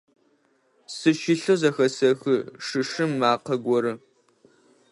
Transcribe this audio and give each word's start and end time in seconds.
Сыщылъэу 0.95 1.59
зэхэсэхы 1.61 2.35
шы-шыш 2.65 3.09
макъэ 3.19 3.55
горэ. 3.63 3.93